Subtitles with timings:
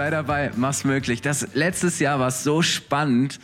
[0.00, 1.20] Sei dabei, mach's möglich.
[1.20, 3.38] Das letztes Jahr war so spannend.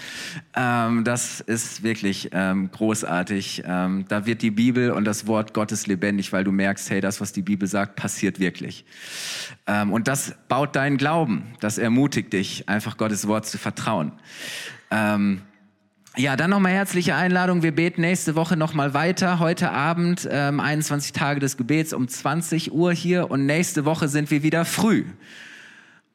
[0.56, 3.64] Ähm, das ist wirklich ähm, großartig.
[3.66, 7.20] Ähm, da wird die Bibel und das Wort Gottes lebendig, weil du merkst, hey, das,
[7.20, 8.86] was die Bibel sagt, passiert wirklich.
[9.66, 11.44] Ähm, und das baut deinen Glauben.
[11.60, 14.12] Das ermutigt dich, einfach Gottes Wort zu vertrauen.
[14.90, 15.42] Ähm,
[16.16, 17.62] ja, dann nochmal herzliche Einladung.
[17.62, 19.40] Wir beten nächste Woche nochmal weiter.
[19.40, 23.30] Heute Abend, ähm, 21 Tage des Gebets um 20 Uhr hier.
[23.30, 25.04] Und nächste Woche sind wir wieder früh.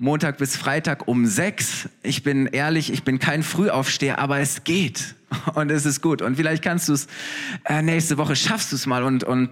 [0.02, 1.88] Montag bis Freitag um sechs.
[2.02, 5.14] Ich bin ehrlich, ich bin kein Frühaufsteher, aber es geht
[5.54, 6.24] und es ist gut.
[6.24, 7.06] Und vielleicht kannst du es
[7.66, 9.52] äh, nächste Woche schaffst du es mal und und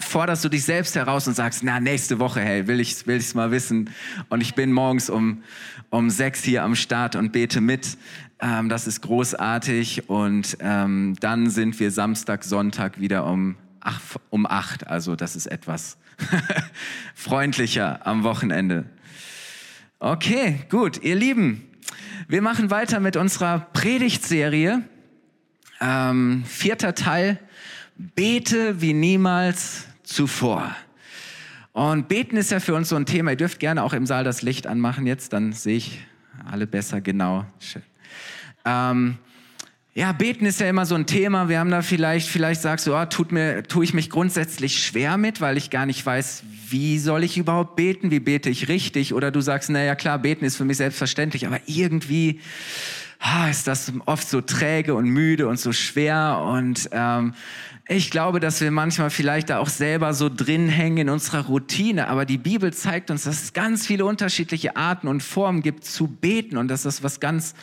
[0.00, 3.34] forderst du dich selbst heraus und sagst, na nächste Woche, hey, will ich will ich's
[3.34, 3.88] mal wissen.
[4.30, 5.44] Und ich bin morgens um
[5.90, 7.96] um sechs hier am Start und bete mit.
[8.40, 10.08] Ähm, das ist großartig.
[10.08, 14.88] Und ähm, dann sind wir Samstag, Sonntag wieder um ach, um acht.
[14.88, 15.98] Also das ist etwas
[17.14, 18.86] freundlicher am Wochenende.
[20.06, 21.66] Okay, gut, ihr Lieben,
[22.28, 24.82] wir machen weiter mit unserer Predigtserie.
[25.80, 27.40] Ähm, vierter Teil,
[27.96, 30.76] bete wie niemals zuvor.
[31.72, 33.30] Und beten ist ja für uns so ein Thema.
[33.30, 36.06] Ihr dürft gerne auch im Saal das Licht anmachen jetzt, dann sehe ich
[36.44, 37.46] alle besser, genau.
[37.58, 37.82] Schön.
[38.66, 39.16] Ähm,
[39.94, 41.48] ja, beten ist ja immer so ein Thema.
[41.48, 45.16] Wir haben da vielleicht, vielleicht sagst du, oh, tut mir, tue ich mich grundsätzlich schwer
[45.16, 48.10] mit, weil ich gar nicht weiß, wie soll ich überhaupt beten?
[48.10, 49.14] Wie bete ich richtig?
[49.14, 52.40] Oder du sagst, na ja, klar, beten ist für mich selbstverständlich, aber irgendwie
[53.20, 57.34] ah, ist das oft so träge und müde und so schwer und ähm,
[57.86, 62.08] ich glaube, dass wir manchmal vielleicht da auch selber so drin hängen in unserer Routine,
[62.08, 66.06] aber die Bibel zeigt uns, dass es ganz viele unterschiedliche Arten und Formen gibt zu
[66.06, 67.54] beten und dass das was ganz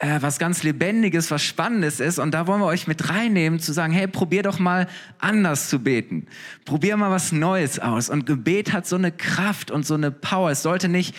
[0.00, 2.18] äh, was ganz Lebendiges, was Spannendes ist.
[2.18, 4.88] Und da wollen wir euch mit reinnehmen, zu sagen, hey, probier doch mal
[5.18, 6.26] anders zu beten.
[6.64, 8.08] Probier mal was Neues aus.
[8.08, 10.50] Und Gebet hat so eine Kraft und so eine Power.
[10.50, 11.14] Es sollte nicht,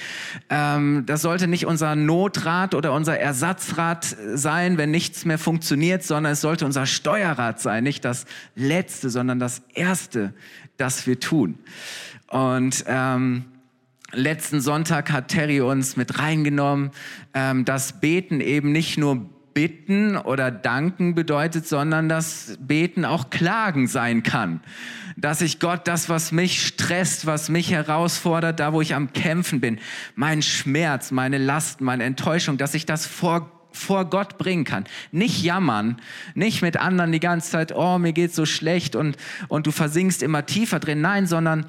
[0.50, 6.34] ähm, das sollte nicht unser Notrat oder unser Ersatzrad sein, wenn nichts mehr funktioniert, sondern
[6.34, 7.84] es sollte unser Steuerrad sein.
[7.84, 8.25] Nicht das
[8.56, 10.34] Letzte, sondern das Erste,
[10.78, 11.59] das wir tun.
[12.28, 13.46] Und ähm,
[14.14, 16.92] Letzten Sonntag hat Terry uns mit reingenommen,
[17.34, 23.88] ähm, dass Beten eben nicht nur bitten oder danken bedeutet, sondern dass Beten auch Klagen
[23.88, 24.62] sein kann.
[25.18, 29.60] Dass ich Gott das, was mich stresst, was mich herausfordert, da wo ich am Kämpfen
[29.60, 29.80] bin,
[30.16, 34.84] mein Schmerz, meine Last, meine Enttäuschung, dass ich das vor vor Gott bringen kann.
[35.12, 36.02] Nicht jammern,
[36.36, 39.18] nicht mit anderen die ganze Zeit, oh, mir geht's so schlecht und,
[39.48, 41.02] und du versinkst immer tiefer drin.
[41.02, 41.66] Nein, sondern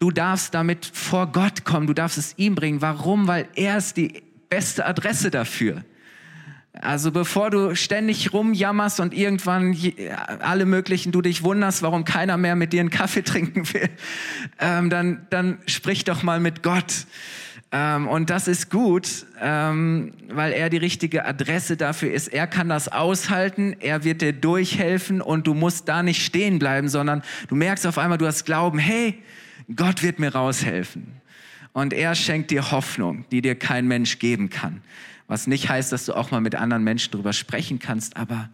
[0.00, 2.80] Du darfst damit vor Gott kommen, du darfst es ihm bringen.
[2.80, 3.28] Warum?
[3.28, 5.84] Weil er ist die beste Adresse dafür.
[6.72, 9.76] Also bevor du ständig rumjammerst und irgendwann
[10.38, 13.90] alle möglichen, du dich wunderst, warum keiner mehr mit dir einen Kaffee trinken will,
[14.58, 17.04] ähm, dann, dann sprich doch mal mit Gott.
[17.70, 22.28] Ähm, und das ist gut, ähm, weil er die richtige Adresse dafür ist.
[22.28, 26.88] Er kann das aushalten, er wird dir durchhelfen und du musst da nicht stehen bleiben,
[26.88, 29.22] sondern du merkst auf einmal, du hast Glauben, hey,
[29.74, 31.20] Gott wird mir raushelfen.
[31.72, 34.82] Und er schenkt dir Hoffnung, die dir kein Mensch geben kann.
[35.28, 38.50] Was nicht heißt, dass du auch mal mit anderen Menschen drüber sprechen kannst, aber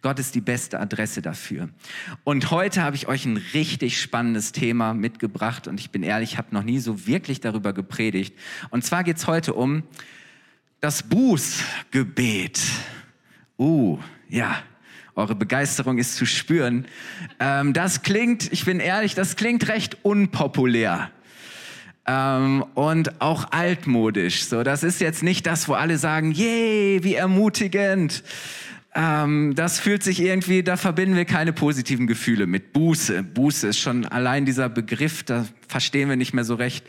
[0.00, 1.70] Gott ist die beste Adresse dafür.
[2.22, 6.38] Und heute habe ich euch ein richtig spannendes Thema mitgebracht und ich bin ehrlich, ich
[6.38, 8.32] habe noch nie so wirklich darüber gepredigt.
[8.70, 9.82] Und zwar geht es heute um
[10.80, 12.60] das Bußgebet.
[13.58, 13.98] Uh,
[14.28, 14.62] ja,
[15.14, 16.86] eure Begeisterung ist zu spüren.
[17.38, 21.10] Ähm, das klingt, ich bin ehrlich, das klingt recht unpopulär.
[22.06, 24.44] Ähm, und auch altmodisch.
[24.44, 28.24] So, das ist jetzt nicht das, wo alle sagen, yay, wie ermutigend.
[28.94, 32.72] Ähm, das fühlt sich irgendwie, da verbinden wir keine positiven Gefühle mit.
[32.72, 33.22] Buße.
[33.22, 36.84] Buße ist schon allein dieser Begriff, da verstehen wir nicht mehr so recht,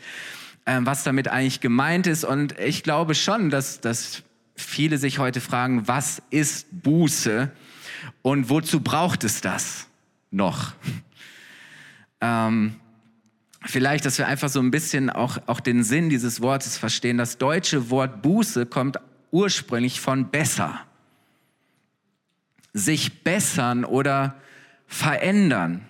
[0.66, 2.24] ähm, was damit eigentlich gemeint ist.
[2.24, 4.22] Und ich glaube schon, dass, dass
[4.56, 7.52] viele sich heute fragen, was ist Buße?
[8.22, 9.86] Und wozu braucht es das
[10.30, 10.72] noch?
[12.20, 12.76] Ähm,
[13.64, 17.18] vielleicht, dass wir einfach so ein bisschen auch, auch den Sinn dieses Wortes verstehen.
[17.18, 18.98] Das deutsche Wort Buße kommt
[19.30, 20.80] ursprünglich von besser.
[22.72, 24.36] Sich bessern oder
[24.86, 25.86] verändern.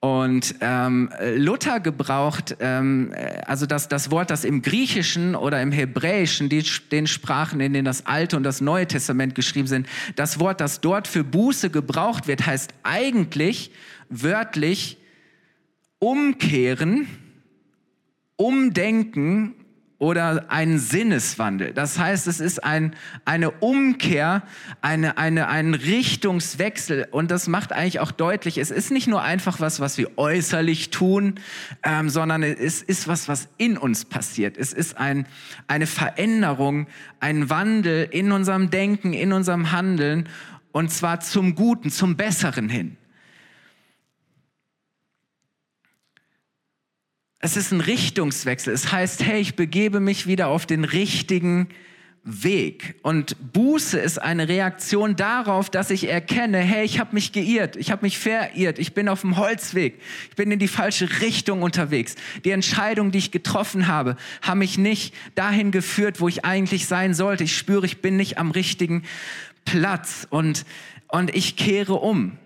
[0.00, 3.12] Und ähm, Luther gebraucht, ähm,
[3.46, 6.62] also das, das Wort, das im Griechischen oder im Hebräischen, die,
[6.92, 10.80] den Sprachen, in denen das Alte und das Neue Testament geschrieben sind, das Wort, das
[10.80, 13.72] dort für Buße gebraucht wird, heißt eigentlich
[14.08, 14.98] wörtlich
[15.98, 17.08] umkehren,
[18.36, 19.57] umdenken
[19.98, 21.72] oder ein Sinneswandel.
[21.72, 24.42] Das heißt, es ist ein, eine Umkehr,
[24.80, 27.08] eine, eine, ein Richtungswechsel.
[27.10, 30.90] Und das macht eigentlich auch deutlich, es ist nicht nur einfach was, was wir äußerlich
[30.90, 31.34] tun,
[31.82, 34.56] ähm, sondern es ist was, was in uns passiert.
[34.56, 35.26] Es ist ein,
[35.66, 36.86] eine Veränderung,
[37.18, 40.28] ein Wandel in unserem Denken, in unserem Handeln.
[40.70, 42.96] Und zwar zum Guten, zum Besseren hin.
[47.40, 48.72] Es ist ein Richtungswechsel.
[48.72, 51.68] Es heißt, hey, ich begebe mich wieder auf den richtigen
[52.24, 52.96] Weg.
[53.02, 57.92] Und Buße ist eine Reaktion darauf, dass ich erkenne, hey, ich habe mich geirrt, ich
[57.92, 62.16] habe mich verirrt, ich bin auf dem Holzweg, ich bin in die falsche Richtung unterwegs.
[62.44, 67.14] Die Entscheidungen, die ich getroffen habe, haben mich nicht dahin geführt, wo ich eigentlich sein
[67.14, 67.44] sollte.
[67.44, 69.04] Ich spüre, ich bin nicht am richtigen
[69.64, 70.66] Platz und,
[71.06, 72.36] und ich kehre um.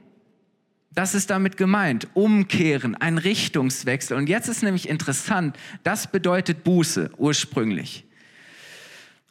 [0.95, 2.09] Das ist damit gemeint.
[2.15, 4.17] Umkehren, ein Richtungswechsel.
[4.17, 8.05] Und jetzt ist nämlich interessant, das bedeutet Buße ursprünglich.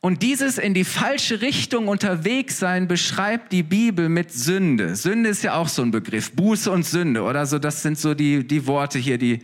[0.04, 4.96] Und dieses in die falsche Richtung unterwegs sein beschreibt die Bibel mit Sünde.
[4.96, 6.32] Sünde ist ja auch so ein Begriff.
[6.32, 7.60] Buße und Sünde, oder so.
[7.60, 9.44] Das sind so die, die Worte hier, die,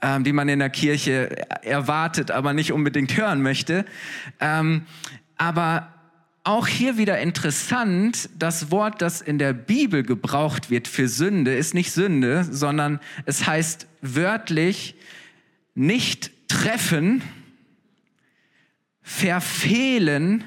[0.00, 3.84] ähm, die man in der Kirche erwartet, aber nicht unbedingt hören möchte.
[4.40, 4.86] Ähm,
[5.36, 5.92] aber
[6.42, 11.74] auch hier wieder interessant, das Wort, das in der Bibel gebraucht wird für Sünde, ist
[11.74, 14.94] nicht Sünde, sondern es heißt wörtlich
[15.74, 17.22] nicht treffen,
[19.02, 20.44] verfehlen,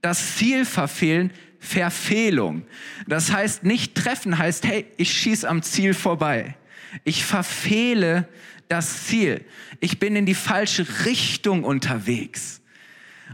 [0.00, 2.62] das Ziel verfehlen, Verfehlung.
[3.06, 6.56] Das heißt, nicht treffen heißt, hey, ich schieß am Ziel vorbei.
[7.04, 8.26] Ich verfehle
[8.68, 9.44] das Ziel.
[9.80, 12.59] Ich bin in die falsche Richtung unterwegs.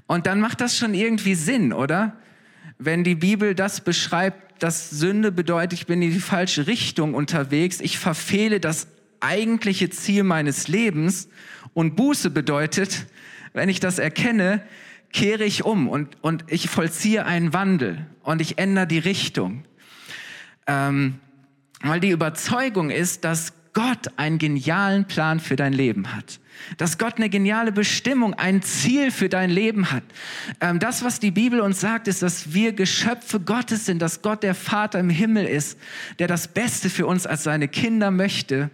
[0.07, 2.17] Und dann macht das schon irgendwie Sinn, oder?
[2.79, 7.81] Wenn die Bibel das beschreibt, dass Sünde bedeutet, ich bin in die falsche Richtung unterwegs,
[7.81, 8.89] ich verfehle das
[9.21, 11.29] eigentliche Ziel meines Lebens
[11.75, 13.07] und Buße bedeutet,
[13.53, 14.63] wenn ich das erkenne,
[15.13, 19.65] kehre ich um und, und ich vollziehe einen Wandel und ich ändere die Richtung.
[20.67, 21.19] Ähm,
[21.81, 26.41] weil die Überzeugung ist, dass Gott einen genialen Plan für dein Leben hat.
[26.79, 30.03] Dass Gott eine geniale Bestimmung, ein Ziel für dein Leben hat.
[30.63, 34.43] Ähm, das, was die Bibel uns sagt, ist, dass wir Geschöpfe Gottes sind, dass Gott
[34.43, 35.79] der Vater im Himmel ist,
[36.19, 38.71] der das Beste für uns als seine Kinder möchte.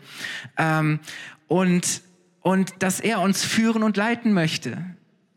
[0.57, 1.01] Ähm,
[1.49, 2.03] und,
[2.41, 4.79] und dass er uns führen und leiten möchte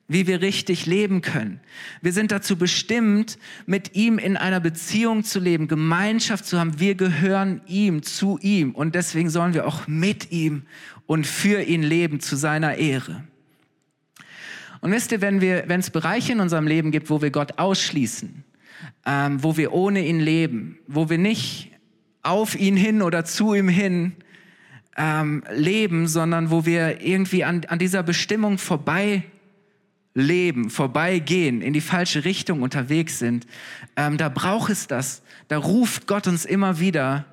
[0.08, 1.60] wie wir richtig leben können.
[2.02, 6.80] Wir sind dazu bestimmt, mit ihm in einer Beziehung zu leben, Gemeinschaft zu haben.
[6.80, 8.72] Wir gehören ihm, zu ihm.
[8.72, 10.64] Und deswegen sollen wir auch mit ihm
[11.08, 13.24] und für ihn leben, zu seiner Ehre.
[14.82, 17.58] Und wisst ihr, wenn wir, wenn es Bereiche in unserem Leben gibt, wo wir Gott
[17.58, 18.44] ausschließen,
[19.08, 21.72] ähm, wo wir ohne ihn leben, wo wir nicht
[22.22, 24.14] auf ihn hin oder zu ihm hin
[24.98, 29.24] ähm, leben, sondern wo wir irgendwie an, an dieser Bestimmung vorbei
[30.16, 33.46] leben, vorbeigehen, in die falsche Richtung unterwegs sind,
[33.96, 35.22] ähm, da braucht es das.
[35.50, 37.26] Da ruft Gott uns immer wieder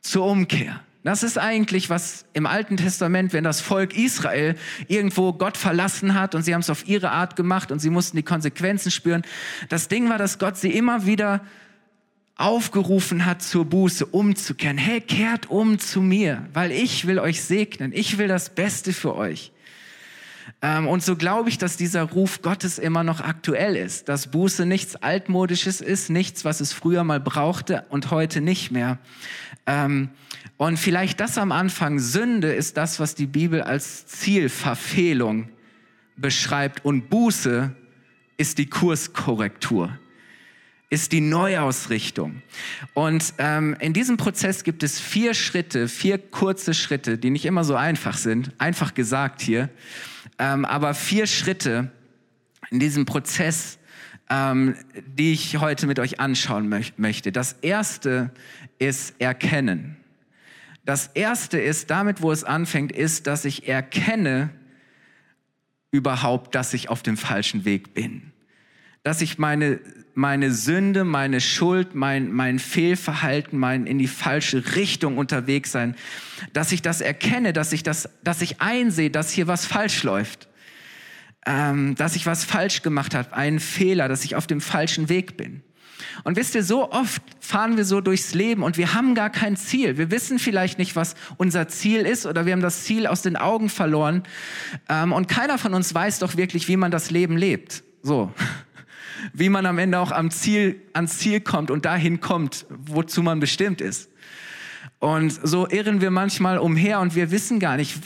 [0.00, 0.80] zur Umkehr.
[1.02, 4.54] Das ist eigentlich, was im Alten Testament, wenn das Volk Israel
[4.86, 8.16] irgendwo Gott verlassen hat und sie haben es auf ihre Art gemacht und sie mussten
[8.18, 9.22] die Konsequenzen spüren.
[9.68, 11.40] Das Ding war, dass Gott sie immer wieder
[12.36, 14.78] aufgerufen hat zur Buße, umzukehren.
[14.78, 17.92] Hey, kehrt um zu mir, weil ich will euch segnen.
[17.94, 19.52] Ich will das Beste für euch.
[20.62, 24.66] Ähm, und so glaube ich, dass dieser Ruf Gottes immer noch aktuell ist, dass Buße
[24.66, 28.98] nichts Altmodisches ist, nichts, was es früher mal brauchte und heute nicht mehr.
[29.66, 30.10] Ähm,
[30.58, 35.48] und vielleicht das am Anfang, Sünde ist das, was die Bibel als Zielverfehlung
[36.16, 37.74] beschreibt und Buße
[38.36, 39.98] ist die Kurskorrektur
[40.90, 42.42] ist die Neuausrichtung.
[42.94, 47.62] Und ähm, in diesem Prozess gibt es vier Schritte, vier kurze Schritte, die nicht immer
[47.62, 49.70] so einfach sind, einfach gesagt hier,
[50.40, 51.92] ähm, aber vier Schritte
[52.70, 53.78] in diesem Prozess,
[54.30, 54.74] ähm,
[55.06, 57.30] die ich heute mit euch anschauen möch möchte.
[57.30, 58.32] Das erste
[58.78, 59.96] ist Erkennen.
[60.86, 64.48] Das erste ist, damit wo es anfängt, ist, dass ich erkenne
[65.90, 68.32] überhaupt, dass ich auf dem falschen Weg bin.
[69.02, 69.80] Dass ich meine,
[70.14, 75.96] meine Sünde, meine Schuld, mein, mein Fehlverhalten, mein in die falsche Richtung unterwegs sein,
[76.52, 80.48] dass ich das erkenne, dass ich das, dass ich einsehe, dass hier was falsch läuft,
[81.46, 85.36] ähm, dass ich was falsch gemacht habe, einen Fehler, dass ich auf dem falschen Weg
[85.36, 85.62] bin.
[86.24, 89.56] Und wisst ihr, so oft fahren wir so durchs Leben und wir haben gar kein
[89.56, 89.96] Ziel.
[89.96, 93.36] Wir wissen vielleicht nicht, was unser Ziel ist oder wir haben das Ziel aus den
[93.36, 94.22] Augen verloren.
[94.88, 97.82] Ähm, und keiner von uns weiß doch wirklich, wie man das Leben lebt.
[98.02, 98.32] So.
[99.32, 103.40] Wie man am Ende auch am Ziel, ans Ziel kommt und dahin kommt, wozu man
[103.40, 104.10] bestimmt ist.
[104.98, 107.98] Und so irren wir manchmal umher und wir wissen gar nicht,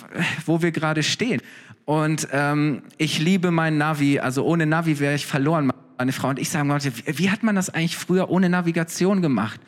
[0.47, 1.40] wo wir gerade stehen.
[1.85, 4.21] Und ähm, ich liebe mein Navi.
[4.21, 7.71] Also ohne Navi wäre ich verloren meine Frau und ich sagen wie hat man das
[7.71, 9.61] eigentlich früher ohne Navigation gemacht?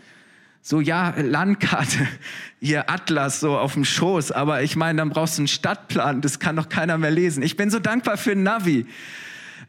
[0.63, 2.09] So, ja, Landkarte,
[2.61, 6.41] hier Atlas so auf dem Schoß, aber ich meine, dann brauchst du einen Stadtplan, das
[6.41, 7.45] kann doch keiner mehr lesen.
[7.45, 8.87] Ich bin so dankbar für ein Navi.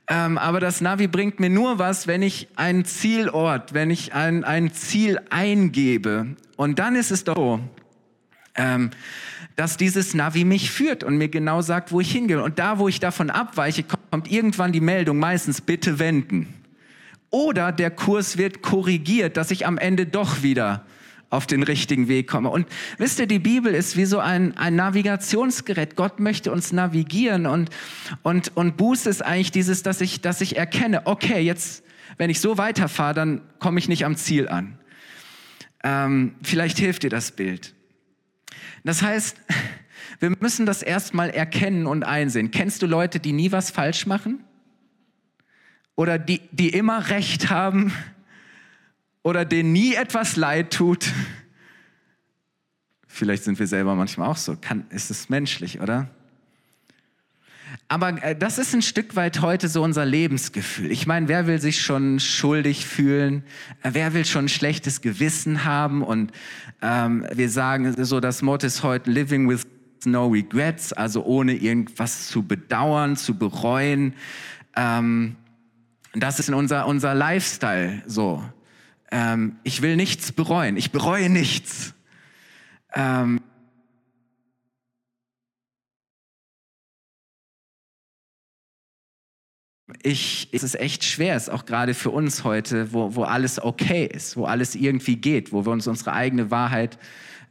[0.09, 4.45] Ähm, aber das Navi bringt mir nur was, wenn ich einen Zielort, wenn ich ein,
[4.45, 6.35] ein Ziel eingebe.
[6.55, 7.59] Und dann ist es doch so,
[8.55, 8.91] ähm,
[9.57, 12.41] dass dieses Navi mich führt und mir genau sagt, wo ich hingehe.
[12.41, 16.53] Und da, wo ich davon abweiche, kommt irgendwann die Meldung, meistens bitte wenden.
[17.29, 20.85] Oder der Kurs wird korrigiert, dass ich am Ende doch wieder
[21.29, 22.49] auf den richtigen Weg komme.
[22.49, 22.67] Und
[22.97, 25.95] wisst ihr, die Bibel ist wie so ein, ein Navigationsgerät.
[25.95, 27.69] Gott möchte uns navigieren und,
[28.23, 31.83] und, und Buße ist eigentlich dieses, dass ich, dass ich erkenne, okay, jetzt,
[32.17, 34.79] wenn ich so weiterfahre, dann komme ich nicht am Ziel an.
[35.83, 37.75] Ähm, vielleicht hilft dir das Bild.
[38.83, 39.37] Das heißt,
[40.19, 42.51] wir müssen das erstmal erkennen und einsehen.
[42.51, 44.43] Kennst du Leute, die nie was falsch machen?
[45.95, 47.91] Oder die, die immer Recht haben?
[49.27, 51.11] Oder denen nie etwas leid tut?
[53.09, 54.55] Vielleicht sind wir selber manchmal auch so.
[54.55, 56.07] Kann, ist es menschlich, oder?
[57.89, 60.89] Aber äh, das ist ein Stück weit heute so unser Lebensgefühl.
[60.93, 63.43] Ich meine, wer will sich schon schuldig fühlen?
[63.83, 66.03] Äh, wer will schon ein schlechtes Gewissen haben?
[66.03, 66.31] Und
[66.81, 69.67] ähm, wir sagen so, das Motto ist heute Living with
[70.05, 74.13] no regrets, also ohne irgendwas zu bedauern, zu bereuen.
[74.77, 75.35] Ähm,
[76.13, 78.41] das ist in unser, unser Lifestyle so.
[79.11, 80.77] Ähm, ich will nichts bereuen.
[80.77, 81.93] Ich bereue nichts.
[82.93, 83.41] Ähm,
[90.03, 93.61] ich, es ist echt schwer, es ist auch gerade für uns heute, wo, wo alles
[93.61, 96.97] okay ist, wo alles irgendwie geht, wo wir uns unsere eigene Wahrheit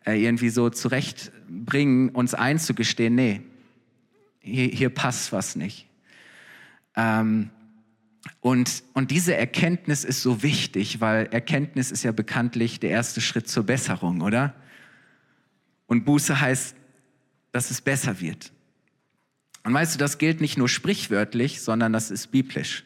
[0.05, 3.43] äh, irgendwie so zurechtbringen, uns einzugestehen, nee,
[4.41, 5.87] hier, hier passt was nicht.
[6.95, 7.51] Ähm,
[8.41, 13.49] und, und diese Erkenntnis ist so wichtig, weil Erkenntnis ist ja bekanntlich der erste Schritt
[13.49, 14.55] zur Besserung, oder?
[15.87, 16.77] Und Buße heißt,
[17.53, 18.53] dass es besser wird.
[19.65, 22.85] Und weißt du, das gilt nicht nur sprichwörtlich, sondern das ist biblisch.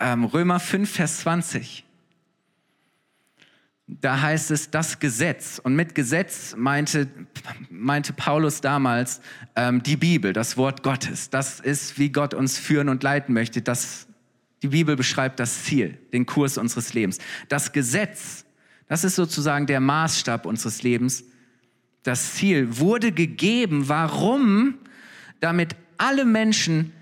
[0.00, 1.84] Ähm, Römer 5, Vers 20.
[3.86, 5.60] Da heißt es das Gesetz.
[5.62, 7.08] Und mit Gesetz meinte,
[7.70, 9.20] meinte Paulus damals
[9.54, 11.30] ähm, die Bibel, das Wort Gottes.
[11.30, 13.62] Das ist, wie Gott uns führen und leiten möchte.
[13.62, 14.07] Das,
[14.62, 17.18] die Bibel beschreibt das Ziel, den Kurs unseres Lebens.
[17.48, 18.44] Das Gesetz,
[18.88, 21.24] das ist sozusagen der Maßstab unseres Lebens.
[22.02, 23.88] Das Ziel wurde gegeben.
[23.88, 24.78] Warum?
[25.40, 26.92] damit alle Menschen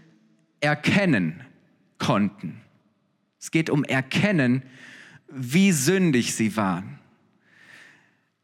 [0.61, 1.43] erkennen
[1.99, 2.61] konnten.
[3.41, 4.63] Es geht um Erkennen,
[5.29, 6.99] wie sündig sie waren.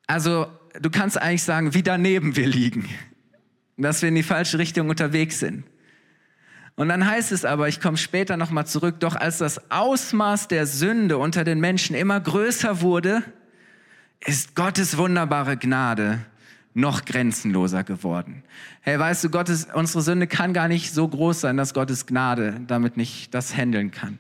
[0.06, 0.46] Also
[0.80, 2.88] du kannst eigentlich sagen, wie daneben wir liegen,
[3.76, 5.64] dass wir in die falsche Richtung unterwegs sind.
[6.74, 10.66] Und dann heißt es aber, ich komme später nochmal zurück, doch als das Ausmaß der
[10.66, 13.22] Sünde unter den Menschen immer größer wurde,
[14.20, 16.20] ist Gottes wunderbare Gnade
[16.74, 18.42] noch grenzenloser geworden.
[18.80, 22.60] Hey, weißt du, Gottes, unsere Sünde kann gar nicht so groß sein, dass Gottes Gnade
[22.66, 24.18] damit nicht das handeln kann,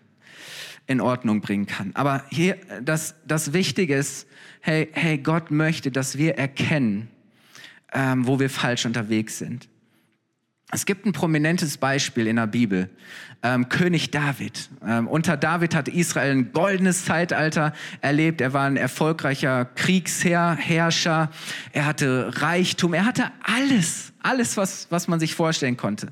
[0.86, 1.92] in Ordnung bringen kann.
[1.94, 4.26] Aber hier, das, das Wichtige ist,
[4.60, 7.08] hey, hey, Gott möchte, dass wir erkennen,
[7.94, 9.68] ähm, wo wir falsch unterwegs sind.
[10.74, 12.88] Es gibt ein prominentes Beispiel in der Bibel.
[13.42, 14.70] Ähm, König David.
[14.82, 18.40] Ähm, unter David hat Israel ein goldenes Zeitalter erlebt.
[18.40, 21.30] Er war ein erfolgreicher Kriegsherr, Herrscher.
[21.72, 22.94] Er hatte Reichtum.
[22.94, 26.10] Er hatte alles, alles, was, was man sich vorstellen konnte.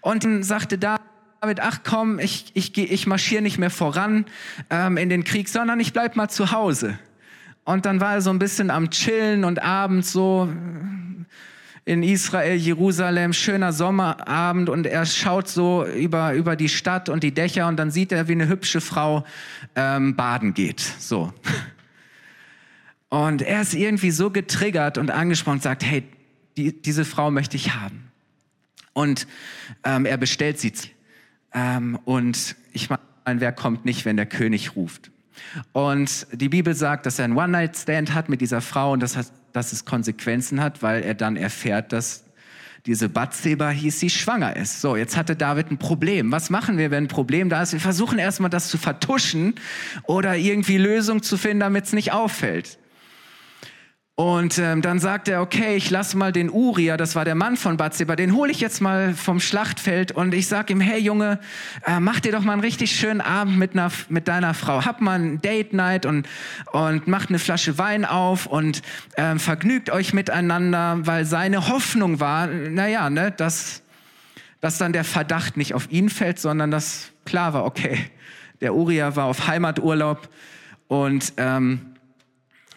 [0.00, 4.24] Und dann sagte David, ach komm, ich, ich, ich marschiere nicht mehr voran
[4.70, 6.98] ähm, in den Krieg, sondern ich bleib mal zu Hause.
[7.62, 10.48] Und dann war er so ein bisschen am Chillen und abends so
[11.84, 17.32] in Israel, Jerusalem, schöner Sommerabend und er schaut so über, über die Stadt und die
[17.32, 19.24] Dächer und dann sieht er, wie eine hübsche Frau
[19.76, 20.80] ähm, baden geht.
[20.80, 21.32] So.
[23.10, 26.04] Und er ist irgendwie so getriggert und angesprochen und sagt, hey,
[26.56, 28.10] die, diese Frau möchte ich haben.
[28.92, 29.26] Und
[29.84, 30.72] ähm, er bestellt sie.
[31.52, 35.10] Ähm, und ich meine, wer kommt nicht, wenn der König ruft?
[35.72, 39.26] Und die Bibel sagt, dass er einen One-Night-Stand hat mit dieser Frau und das hat
[39.54, 42.24] dass es Konsequenzen hat, weil er dann erfährt, dass
[42.86, 44.82] diese Bathseba hieß, sie schwanger ist.
[44.82, 46.30] So, jetzt hatte David ein Problem.
[46.32, 47.72] Was machen wir, wenn ein Problem da ist?
[47.72, 49.54] Wir versuchen erstmal das zu vertuschen
[50.02, 52.78] oder irgendwie Lösung zu finden, damit es nicht auffällt.
[54.16, 57.56] Und ähm, dann sagt er, okay, ich lass mal den Uria, das war der Mann
[57.56, 61.40] von Bathseba, den hole ich jetzt mal vom Schlachtfeld und ich sag ihm, hey Junge,
[61.84, 64.84] äh, mach dir doch mal einen richtig schönen Abend mit, einer, mit deiner Frau.
[64.84, 66.28] Hab mal ein Date Night und,
[66.70, 68.82] und macht eine Flasche Wein auf und
[69.16, 73.82] äh, vergnügt euch miteinander, weil seine Hoffnung war, naja, ne, dass,
[74.60, 77.98] dass dann der Verdacht nicht auf ihn fällt, sondern dass klar war, okay,
[78.60, 80.28] der Uria war auf Heimaturlaub
[80.86, 81.32] und...
[81.36, 81.93] Ähm,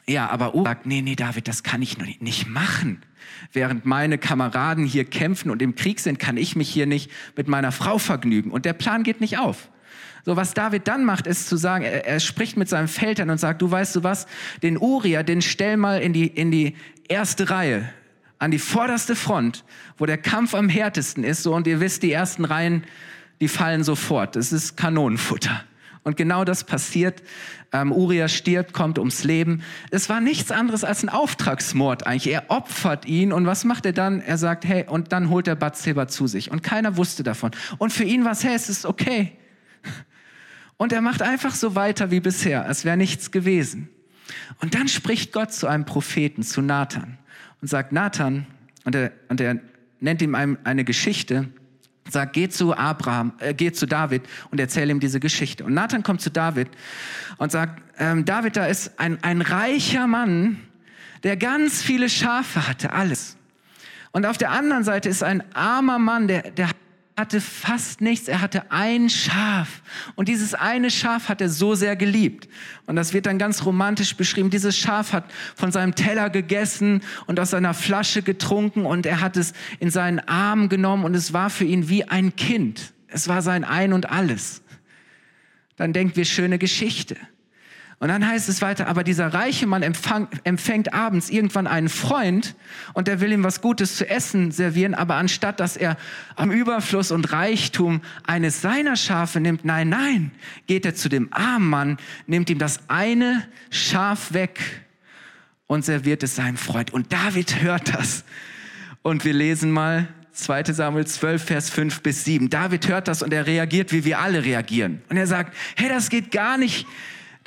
[0.10, 3.02] ja, aber Uri sagt, nee, nee, David, das kann ich nicht machen.
[3.52, 7.48] Während meine Kameraden hier kämpfen und im Krieg sind, kann ich mich hier nicht mit
[7.48, 8.52] meiner Frau vergnügen.
[8.52, 9.70] Und der Plan geht nicht auf.
[10.26, 13.38] So, was David dann macht, ist zu sagen, er, er spricht mit seinem Feldherrn und
[13.38, 14.28] sagt, du weißt du was,
[14.62, 16.76] den Uriah, den stell mal in die, in die
[17.08, 17.90] erste Reihe,
[18.40, 19.64] an die vorderste Front,
[19.98, 21.44] wo der Kampf am härtesten ist.
[21.44, 22.84] So, und ihr wisst, die ersten Reihen,
[23.40, 24.36] die fallen sofort.
[24.36, 25.64] Das ist Kanonenfutter.
[26.04, 27.22] Und genau das passiert.
[27.74, 29.62] Ähm, Uriah stirbt, kommt ums Leben.
[29.92, 32.34] Es war nichts anderes als ein Auftragsmord eigentlich.
[32.34, 34.22] Er opfert ihn und was macht er dann?
[34.22, 36.52] Er sagt, hey, und dann holt er Bathseba zu sich.
[36.52, 37.52] Und keiner wusste davon.
[37.78, 39.34] Und für ihn war es, hey, es ist okay.
[40.78, 43.90] Und er macht einfach so weiter wie bisher, als wäre nichts gewesen.
[44.62, 47.18] Und dann spricht Gott zu einem Propheten, zu Nathan,
[47.62, 48.46] und sagt, Nathan,
[48.84, 49.60] und er, und er
[50.00, 51.50] nennt ihm eine Geschichte,
[52.12, 55.64] sagt, geh zu Abraham, äh, geh zu David und erzähl ihm diese Geschichte.
[55.64, 56.70] Und Nathan kommt zu David
[57.38, 60.60] und sagt, ähm, David, da ist ein, ein reicher Mann,
[61.24, 63.38] der ganz viele Schafe hatte, alles.
[64.12, 66.70] Und auf der anderen Seite ist ein armer Mann, der, der
[67.18, 69.82] hatte fast nichts, er hatte ein Schaf.
[70.16, 72.48] Und dieses eine Schaf hat er so sehr geliebt.
[72.86, 74.52] Und das wird dann ganz romantisch beschrieben.
[74.52, 79.36] Dieses Schaf hat von seinem Teller gegessen und aus seiner Flasche getrunken und er hat
[79.36, 82.94] es in seinen Arm genommen und es war für ihn wie ein Kind.
[83.08, 84.62] Es war sein Ein und alles.
[85.76, 87.18] Dann denkt wir, schöne Geschichte.
[88.00, 92.56] Und dann heißt es weiter, aber dieser reiche Mann empfang, empfängt abends irgendwann einen Freund
[92.94, 95.98] und der will ihm was Gutes zu essen servieren, aber anstatt dass er
[96.36, 100.32] am Überfluss und Reichtum eines seiner Schafe nimmt, nein, nein,
[100.68, 104.60] geht er zu dem armen Mann, nimmt ihm das eine Schaf weg
[105.66, 106.94] und serviert es seinem Freund.
[106.94, 108.24] Und David hört das.
[109.02, 112.52] Und wir lesen mal 2 Samuel 12, Vers 5 bis 7.
[112.52, 115.02] David hört das und er reagiert, wie wir alle reagieren.
[115.10, 116.86] Und er sagt, hey, das geht gar nicht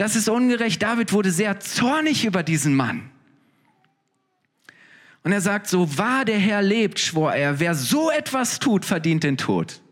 [0.00, 0.82] das ist ungerecht.
[0.82, 3.10] David wurde sehr zornig über diesen Mann.
[5.22, 9.24] Und er sagt, so wahr der Herr lebt, schwor er, wer so etwas tut, verdient
[9.24, 9.82] den Tod.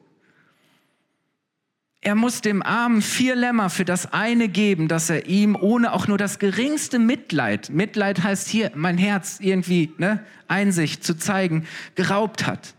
[2.01, 6.09] Er muss dem Armen vier Lämmer für das eine geben, dass er ihm ohne auch
[6.09, 11.67] nur das geringste Mitleid, Mitleid heißt hier mein Herz irgendwie, ne, Einsicht zu zeigen,
[11.97, 12.73] geraubt hat.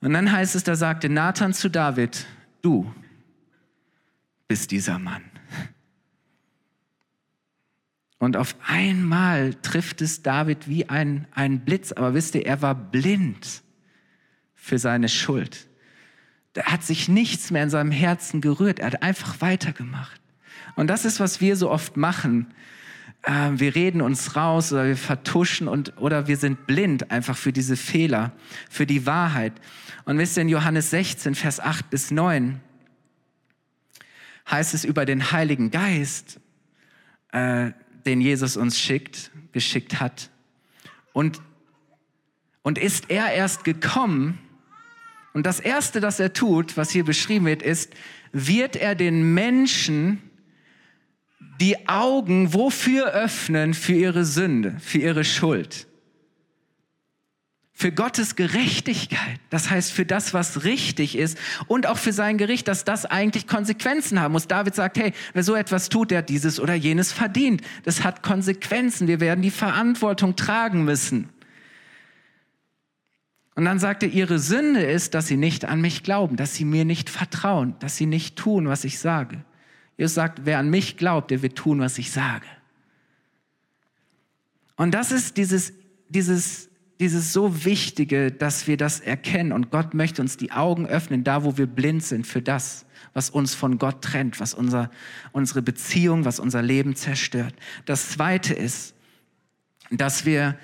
[0.00, 2.24] Und dann heißt es, da sagte Nathan zu David,
[2.62, 2.90] du
[4.46, 5.27] bist dieser Mann.
[8.18, 11.92] Und auf einmal trifft es David wie ein, ein Blitz.
[11.92, 13.62] Aber wisst ihr, er war blind
[14.54, 15.68] für seine Schuld.
[16.54, 18.80] Da hat sich nichts mehr in seinem Herzen gerührt.
[18.80, 20.20] Er hat einfach weitergemacht.
[20.74, 22.52] Und das ist, was wir so oft machen.
[23.24, 27.52] Ähm, wir reden uns raus oder wir vertuschen und, oder wir sind blind einfach für
[27.52, 28.32] diese Fehler,
[28.68, 29.52] für die Wahrheit.
[30.04, 32.60] Und wisst ihr, in Johannes 16, Vers 8 bis 9
[34.50, 36.40] heißt es über den Heiligen Geist,
[37.32, 37.72] äh,
[38.08, 40.30] den Jesus uns schickt, geschickt hat.
[41.12, 41.40] Und,
[42.62, 44.38] und ist er erst gekommen,
[45.34, 47.92] und das Erste, das er tut, was hier beschrieben wird, ist,
[48.32, 50.22] wird er den Menschen
[51.60, 53.74] die Augen wofür öffnen?
[53.74, 55.87] Für ihre Sünde, für ihre Schuld
[57.80, 61.38] für Gottes Gerechtigkeit, das heißt für das, was richtig ist
[61.68, 64.48] und auch für sein Gericht, dass das eigentlich Konsequenzen haben muss.
[64.48, 67.62] David sagt, hey, wer so etwas tut, der hat dieses oder jenes verdient.
[67.84, 69.06] Das hat Konsequenzen.
[69.06, 71.28] Wir werden die Verantwortung tragen müssen.
[73.54, 76.64] Und dann sagt er, ihre Sünde ist, dass sie nicht an mich glauben, dass sie
[76.64, 79.44] mir nicht vertrauen, dass sie nicht tun, was ich sage.
[79.96, 82.46] Jesus sagt, wer an mich glaubt, der wird tun, was ich sage.
[84.74, 85.72] Und das ist dieses,
[86.08, 86.67] dieses
[87.00, 89.52] dieses so Wichtige, dass wir das erkennen.
[89.52, 93.30] Und Gott möchte uns die Augen öffnen, da wo wir blind sind, für das, was
[93.30, 94.90] uns von Gott trennt, was unser,
[95.32, 97.54] unsere Beziehung, was unser Leben zerstört.
[97.84, 98.94] Das Zweite ist,
[99.90, 100.58] dass wir,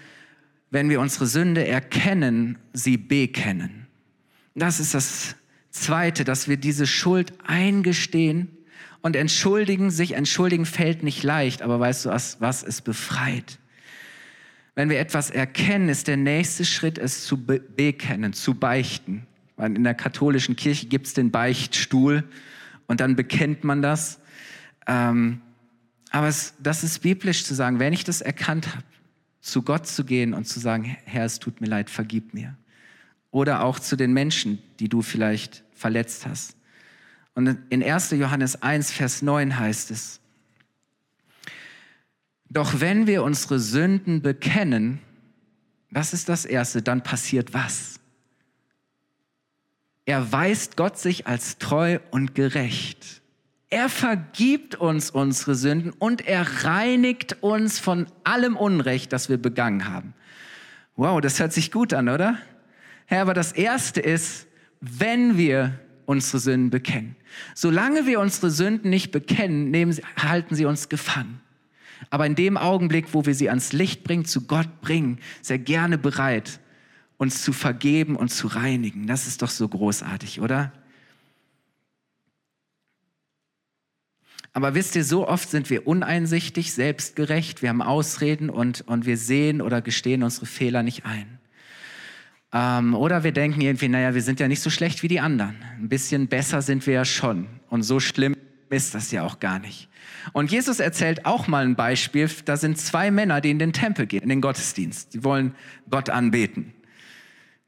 [0.70, 3.86] wenn wir unsere Sünde erkennen, sie bekennen.
[4.54, 5.36] Das ist das
[5.70, 8.48] Zweite, dass wir diese Schuld eingestehen
[9.02, 9.90] und entschuldigen.
[9.90, 13.58] Sich entschuldigen fällt nicht leicht, aber weißt du was, was es befreit?
[14.74, 19.26] Wenn wir etwas erkennen, ist der nächste Schritt, es zu be bekennen, zu beichten.
[19.56, 22.24] Weil in der katholischen Kirche gibt es den Beichtstuhl
[22.86, 24.18] und dann bekennt man das.
[24.86, 25.40] Ähm,
[26.10, 28.84] aber es, das ist biblisch zu sagen, wenn ich das erkannt habe,
[29.40, 32.56] zu Gott zu gehen und zu sagen, Herr, es tut mir leid, vergib mir.
[33.30, 36.56] Oder auch zu den Menschen, die du vielleicht verletzt hast.
[37.34, 38.12] Und in 1.
[38.12, 40.20] Johannes 1, Vers 9 heißt es,
[42.48, 45.00] doch wenn wir unsere Sünden bekennen,
[45.90, 48.00] das ist das Erste, dann passiert was?
[50.06, 53.22] Erweist Gott sich als treu und gerecht.
[53.70, 59.88] Er vergibt uns unsere Sünden und er reinigt uns von allem Unrecht, das wir begangen
[59.88, 60.14] haben.
[60.96, 62.38] Wow, das hört sich gut an, oder?
[63.06, 64.46] Herr, aber das Erste ist,
[64.80, 67.16] wenn wir unsere Sünden bekennen.
[67.54, 71.40] Solange wir unsere Sünden nicht bekennen, nehmen, halten sie uns gefangen.
[72.10, 75.98] Aber in dem Augenblick, wo wir sie ans Licht bringen, zu Gott bringen, sehr gerne
[75.98, 76.60] bereit,
[77.16, 79.06] uns zu vergeben und zu reinigen.
[79.06, 80.72] Das ist doch so großartig, oder?
[84.52, 89.16] Aber wisst ihr, so oft sind wir uneinsichtig, selbstgerecht, wir haben Ausreden und, und wir
[89.16, 91.40] sehen oder gestehen unsere Fehler nicht ein.
[92.52, 95.56] Ähm, oder wir denken irgendwie, naja, wir sind ja nicht so schlecht wie die anderen.
[95.76, 97.48] Ein bisschen besser sind wir ja schon.
[97.68, 98.36] Und so schlimm
[98.70, 99.88] ist das ja auch gar nicht.
[100.32, 102.30] Und Jesus erzählt auch mal ein Beispiel.
[102.44, 105.14] Da sind zwei Männer, die in den Tempel gehen, in den Gottesdienst.
[105.14, 105.54] Die wollen
[105.90, 106.72] Gott anbeten,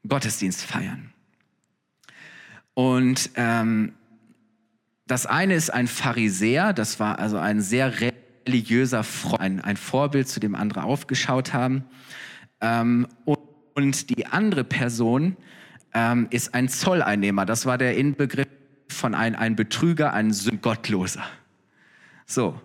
[0.07, 1.13] Gottesdienst feiern.
[2.73, 3.93] Und ähm,
[5.07, 7.93] das eine ist ein Pharisäer, das war also ein sehr
[8.45, 11.85] religiöser Freund, ein, ein Vorbild, zu dem andere aufgeschaut haben.
[12.61, 13.39] Ähm, und
[13.77, 15.37] und die andere Person
[15.93, 17.45] ähm, ist ein Zolleinnehmer.
[17.45, 18.47] Das war der Inbegriff
[18.89, 21.25] von ein, ein Betrüger, ein Gottloser.
[22.25, 22.59] So.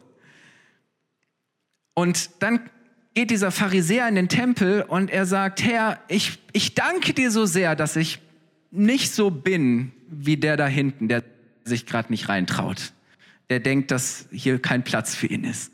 [1.94, 2.70] Und dann
[3.14, 7.46] geht dieser Pharisäer in den Tempel und er sagt, Herr, ich, ich danke dir so
[7.46, 8.20] sehr, dass ich
[8.70, 11.22] nicht so bin wie der da hinten, der
[11.64, 12.92] sich gerade nicht reintraut.
[13.50, 15.72] Der denkt, dass hier kein Platz für ihn ist.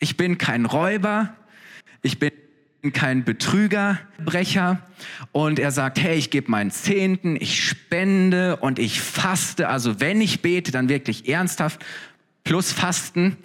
[0.00, 1.36] Ich bin kein Räuber,
[2.02, 2.32] ich bin
[2.92, 4.80] kein Betrüger, Brecher.
[5.32, 9.68] Und er sagt, hey, ich gebe meinen Zehnten, ich spende und ich faste.
[9.68, 11.84] Also wenn ich bete, dann wirklich ernsthaft
[12.42, 13.36] plus Fasten.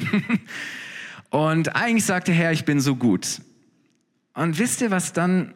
[1.29, 3.41] und eigentlich sagt der Herr, ich bin so gut.
[4.33, 5.53] Und wisst ihr, was dann,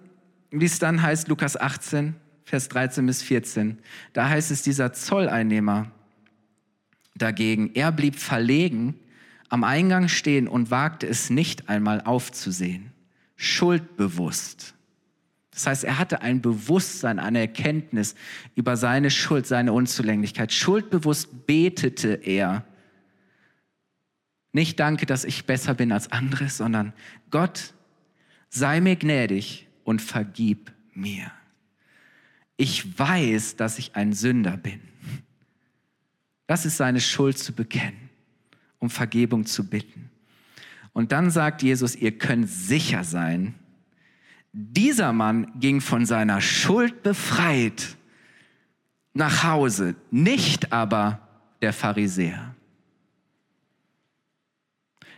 [0.51, 2.15] wie es dann heißt, Lukas 18,
[2.45, 3.79] Vers 13 bis 14?
[4.13, 5.91] Da heißt es, dieser Zolleinnehmer
[7.15, 8.95] dagegen, er blieb verlegen
[9.49, 12.92] am Eingang stehen und wagte es nicht einmal aufzusehen
[13.43, 14.73] schuldbewusst.
[15.51, 18.15] Das heißt, er hatte ein Bewusstsein, eine Erkenntnis
[18.55, 20.51] über seine Schuld, seine Unzulänglichkeit.
[20.51, 22.65] Schuldbewusst betete er.
[24.51, 26.93] Nicht danke, dass ich besser bin als andere, sondern
[27.29, 27.73] Gott,
[28.49, 31.31] sei mir gnädig und vergib mir.
[32.57, 34.79] Ich weiß, dass ich ein Sünder bin.
[36.47, 38.09] Das ist seine Schuld zu bekennen,
[38.79, 40.09] um Vergebung zu bitten.
[40.93, 43.55] Und dann sagt Jesus, ihr könnt sicher sein,
[44.53, 47.97] dieser Mann ging von seiner Schuld befreit
[49.13, 51.27] nach Hause, nicht aber
[51.61, 52.55] der Pharisäer.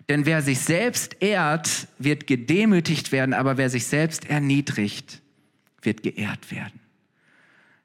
[0.07, 5.21] Denn wer sich selbst ehrt, wird gedemütigt werden, aber wer sich selbst erniedrigt,
[5.81, 6.79] wird geehrt werden.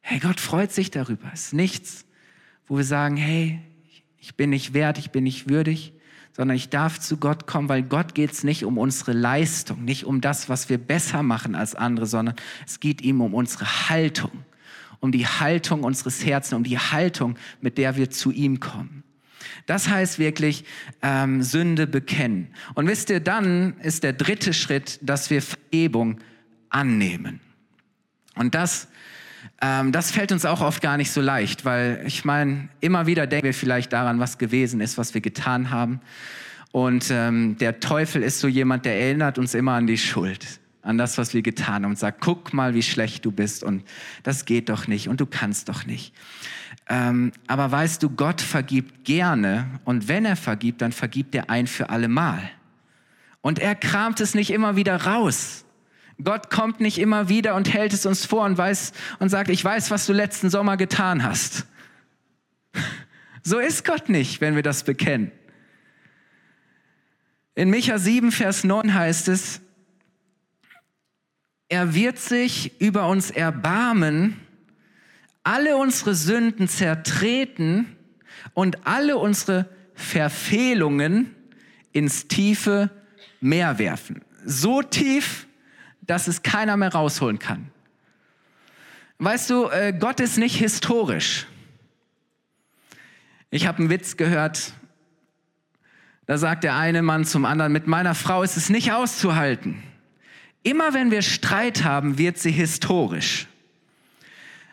[0.03, 1.31] Hey, Gott freut sich darüber.
[1.33, 2.05] Es ist nichts,
[2.67, 3.61] wo wir sagen, hey,
[4.19, 5.95] ich bin nicht wert, ich bin nicht würdig,
[6.41, 10.07] sondern ich darf zu Gott kommen, weil Gott geht es nicht um unsere Leistung, nicht
[10.07, 12.35] um das, was wir besser machen als andere, sondern
[12.67, 14.31] es geht ihm um unsere Haltung,
[15.01, 19.05] um die Haltung unseres Herzens, um die Haltung, mit der wir zu ihm kommen.
[19.67, 20.65] Das heißt wirklich
[21.03, 22.55] ähm, Sünde bekennen.
[22.73, 26.21] Und wisst ihr, dann ist der dritte Schritt, dass wir Vergebung
[26.71, 27.41] annehmen.
[28.35, 28.89] Und das
[29.61, 33.27] ähm, das fällt uns auch oft gar nicht so leicht, weil ich meine, immer wieder
[33.27, 36.01] denken wir vielleicht daran, was gewesen ist, was wir getan haben.
[36.73, 40.99] Und ähm, der Teufel ist so jemand, der erinnert uns immer an die Schuld, an
[40.99, 43.83] das, was wir getan haben und sagt, guck mal, wie schlecht du bist und
[44.23, 46.15] das geht doch nicht und du kannst doch nicht.
[46.89, 51.67] Ähm, aber weißt du, Gott vergibt gerne und wenn er vergibt, dann vergibt er ein
[51.67, 52.51] für alle Mal.
[53.43, 55.65] Und er kramt es nicht immer wieder raus.
[56.25, 59.65] Gott kommt nicht immer wieder und hält es uns vor und weiß und sagt, ich
[59.65, 61.67] weiß, was du letzten Sommer getan hast.
[63.43, 65.33] So ist Gott nicht, wenn wir das bekennen.
[67.55, 69.63] In Micha 7, Vers 9 heißt es,
[71.71, 74.37] er wird sich über uns erbarmen,
[75.43, 77.97] alle unsere Sünden zertreten
[78.53, 81.35] und alle unsere Verfehlungen
[81.93, 82.91] ins tiefe
[83.41, 84.23] Meer werfen.
[84.45, 85.47] So tief,
[86.11, 87.71] dass es keiner mehr rausholen kann.
[89.19, 91.47] Weißt du, äh, Gott ist nicht historisch.
[93.51, 94.73] Ich habe einen Witz gehört,
[96.27, 99.85] da sagt der eine Mann zum anderen, mit meiner Frau ist es nicht auszuhalten.
[100.65, 103.47] Immer wenn wir Streit haben, wird sie historisch.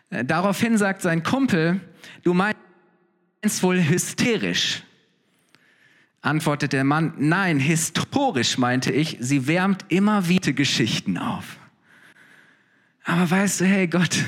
[0.09, 1.81] Äh, daraufhin sagt sein Kumpel,
[2.23, 2.57] du meinst
[3.61, 4.81] wohl hysterisch.
[6.27, 11.57] Antwortet der Mann, nein, historisch meinte ich, sie wärmt immer wieder Geschichten auf.
[13.05, 14.25] Aber weißt du, hey Gott,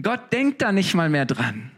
[0.00, 1.70] Gott denkt da nicht mal mehr dran.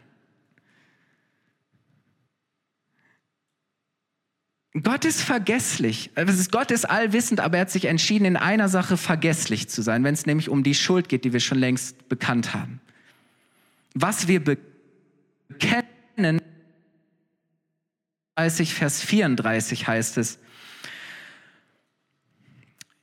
[4.83, 6.11] Gott ist vergesslich.
[6.51, 10.15] Gott ist allwissend, aber er hat sich entschieden, in einer Sache vergesslich zu sein, wenn
[10.15, 12.81] es nämlich um die Schuld geht, die wir schon längst bekannt haben.
[13.95, 16.41] Was wir bekennen,
[18.37, 20.39] 30, Vers 34 heißt es,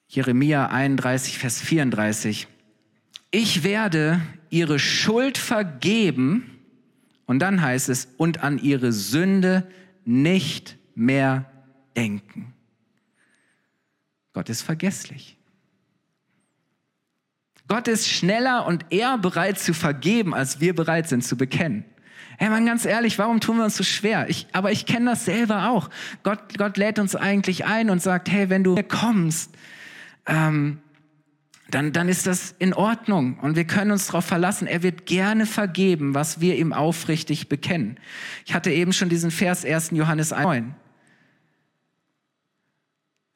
[0.08, 2.48] Jeremia 31, Vers 34,
[3.32, 6.60] ich werde ihre Schuld vergeben,
[7.26, 9.66] und dann heißt es, und an ihre Sünde
[10.04, 11.50] nicht mehr
[11.96, 12.54] denken.
[14.34, 15.38] Gott ist vergesslich.
[17.70, 21.86] Gott ist schneller und eher bereit zu vergeben, als wir bereit sind zu bekennen.
[22.42, 24.28] Hey man, ganz ehrlich, warum tun wir uns so schwer?
[24.28, 25.92] Ich, aber ich kenne das selber auch.
[26.24, 29.52] Gott, Gott lädt uns eigentlich ein und sagt, hey, wenn du kommst,
[30.26, 30.80] ähm,
[31.70, 34.66] dann, dann ist das in Ordnung und wir können uns darauf verlassen.
[34.66, 38.00] Er wird gerne vergeben, was wir ihm aufrichtig bekennen.
[38.48, 39.92] Ich hatte eben schon diesen Vers 1.
[39.92, 40.74] Johannes 9.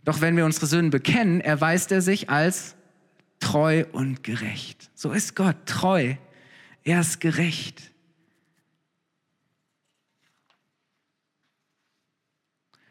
[0.04, 2.76] Doch wenn wir unsere Sünden bekennen, erweist er sich als
[3.40, 4.90] treu und gerecht.
[4.96, 6.16] So ist Gott treu.
[6.84, 7.92] Er ist gerecht.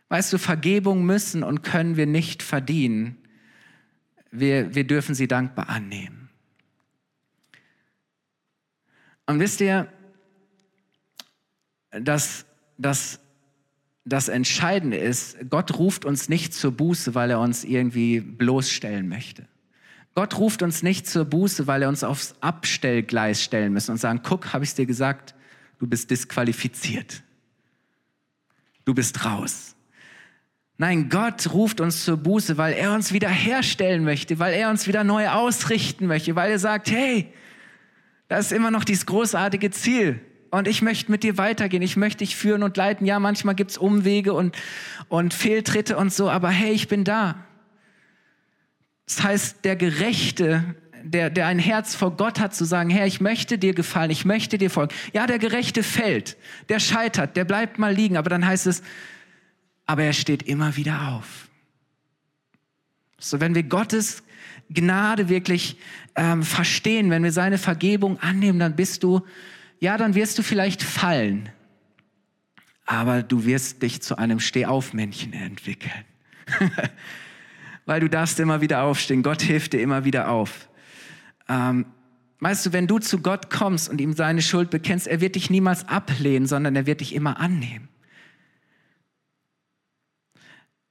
[0.08, 3.16] Weißt du, Vergebung müssen und können wir nicht verdienen.
[4.30, 6.28] Wir, wir dürfen sie dankbar annehmen.
[9.26, 9.88] Und wisst ihr,
[11.90, 12.44] dass,
[12.76, 13.20] dass
[14.04, 19.48] das Entscheidende ist, Gott ruft uns nicht zur Buße, weil er uns irgendwie bloßstellen möchte.
[20.14, 24.20] Gott ruft uns nicht zur Buße, weil er uns aufs Abstellgleis stellen muss und sagen,
[24.22, 25.34] guck, habe ich dir gesagt,
[25.78, 27.22] du bist disqualifiziert.
[28.84, 29.73] Du bist raus.
[30.76, 34.88] Nein, Gott ruft uns zur Buße, weil er uns wieder herstellen möchte, weil er uns
[34.88, 37.32] wieder neu ausrichten möchte, weil er sagt, hey,
[38.26, 42.18] das ist immer noch dieses großartige Ziel und ich möchte mit dir weitergehen, ich möchte
[42.18, 43.06] dich führen und leiten.
[43.06, 44.56] Ja, manchmal gibt es Umwege und,
[45.08, 47.44] und Fehltritte und so, aber hey, ich bin da.
[49.06, 53.20] Das heißt, der Gerechte, der, der ein Herz vor Gott hat, zu sagen, Herr, ich
[53.20, 54.94] möchte dir gefallen, ich möchte dir folgen.
[55.12, 56.36] Ja, der Gerechte fällt,
[56.68, 58.82] der scheitert, der bleibt mal liegen, aber dann heißt es,
[59.86, 61.48] aber er steht immer wieder auf.
[63.18, 64.22] So, wenn wir Gottes
[64.70, 65.78] Gnade wirklich
[66.14, 69.22] ähm, verstehen, wenn wir seine Vergebung annehmen, dann bist du
[69.84, 71.50] ja, dann wirst du vielleicht fallen,
[72.86, 76.04] aber du wirst dich zu einem Stehaufmännchen entwickeln.
[77.86, 79.22] Weil du darfst immer wieder aufstehen.
[79.22, 80.68] Gott hilft dir immer wieder auf.
[81.48, 81.84] Ähm,
[82.40, 85.50] weißt du, wenn du zu Gott kommst und ihm seine Schuld bekennst, er wird dich
[85.50, 87.88] niemals ablehnen, sondern er wird dich immer annehmen.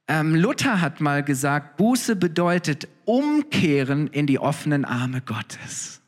[0.06, 6.02] Ähm, Luther hat mal gesagt, Buße bedeutet umkehren in die offenen Arme Gottes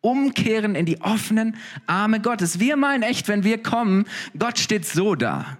[0.00, 2.58] umkehren in die offenen Arme Gottes.
[2.58, 4.06] Wir meinen echt, wenn wir kommen,
[4.38, 5.58] Gott steht so da.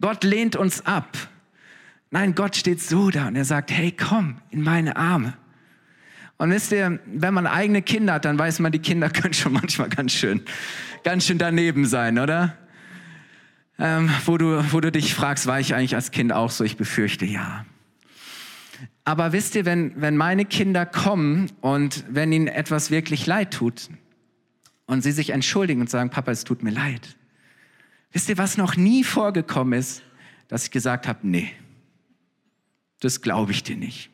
[0.00, 1.16] Gott lehnt uns ab.
[2.10, 5.34] Nein, Gott steht so da und er sagt, hey, komm in meine Arme.
[6.38, 9.52] Und wisst ihr, wenn man eigene Kinder hat, dann weiß man, die Kinder können schon
[9.52, 10.42] manchmal ganz schön,
[11.04, 12.56] ganz schön daneben sein, oder?
[13.84, 16.62] Ähm, wo, du, wo du dich fragst, war ich eigentlich als Kind auch so?
[16.62, 17.66] Ich befürchte ja.
[19.04, 23.90] Aber wisst ihr, wenn, wenn meine Kinder kommen und wenn ihnen etwas wirklich leid tut
[24.86, 27.16] und sie sich entschuldigen und sagen, Papa, es tut mir leid.
[28.12, 30.04] Wisst ihr, was noch nie vorgekommen ist,
[30.46, 31.50] dass ich gesagt habe, nee,
[33.00, 34.10] das glaube ich dir nicht.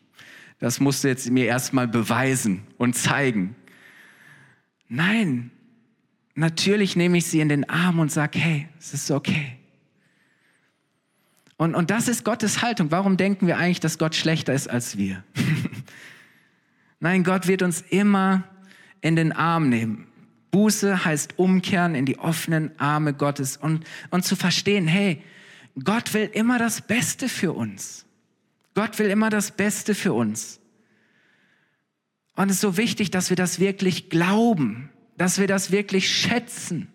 [0.60, 3.54] Das musst du jetzt mir erstmal beweisen und zeigen.
[4.88, 5.50] Nein,
[6.34, 9.57] natürlich nehme ich sie in den Arm und sage, hey, es ist okay.
[11.58, 12.90] Und, und das ist Gottes Haltung.
[12.90, 15.24] Warum denken wir eigentlich, dass Gott schlechter ist als wir?
[17.00, 18.44] Nein, Gott wird uns immer
[19.00, 20.06] in den Arm nehmen.
[20.52, 25.22] Buße heißt umkehren in die offenen Arme Gottes und, und zu verstehen, hey,
[25.84, 28.06] Gott will immer das Beste für uns.
[28.74, 30.60] Gott will immer das Beste für uns.
[32.36, 36.88] Und es ist so wichtig, dass wir das wirklich glauben, dass wir das wirklich schätzen.